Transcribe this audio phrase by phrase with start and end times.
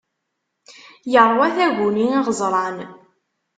[1.11, 2.77] Yeṛwa taguni iɣeẓran.